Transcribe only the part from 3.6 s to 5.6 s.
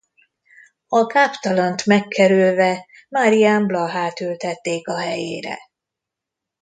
Blahát ültették a helyére.